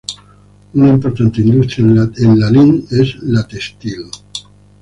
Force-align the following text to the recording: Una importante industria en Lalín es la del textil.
Una 0.73 0.89
importante 0.89 1.41
industria 1.41 1.85
en 1.85 2.39
Lalín 2.39 2.87
es 2.89 3.21
la 3.21 3.41
del 3.43 3.47
textil. 3.47 4.05